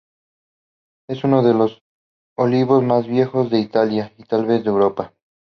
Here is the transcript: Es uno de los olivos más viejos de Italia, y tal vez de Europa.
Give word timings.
Es 1.07 1.23
uno 1.23 1.43
de 1.43 1.53
los 1.53 1.83
olivos 2.35 2.81
más 2.83 3.05
viejos 3.05 3.51
de 3.51 3.59
Italia, 3.59 4.11
y 4.17 4.23
tal 4.23 4.47
vez 4.47 4.63
de 4.63 4.71
Europa. 4.71 5.13